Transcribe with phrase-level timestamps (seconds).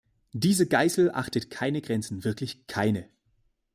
[0.33, 3.07] Diese Geißel achtet keine Grenzen wirklich keine.